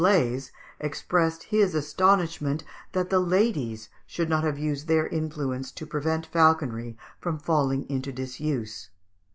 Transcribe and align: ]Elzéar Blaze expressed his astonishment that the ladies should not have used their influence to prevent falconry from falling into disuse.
]Elzéar 0.01 0.03
Blaze 0.31 0.51
expressed 0.79 1.43
his 1.43 1.75
astonishment 1.75 2.63
that 2.93 3.11
the 3.11 3.19
ladies 3.19 3.89
should 4.07 4.27
not 4.29 4.43
have 4.43 4.57
used 4.57 4.87
their 4.87 5.05
influence 5.07 5.71
to 5.71 5.85
prevent 5.85 6.25
falconry 6.25 6.97
from 7.19 7.37
falling 7.37 7.87
into 7.87 8.11
disuse. 8.11 8.89